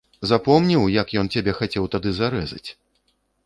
[0.29, 2.67] Запомніў, як ён цябе хацеў тады зарэзаць?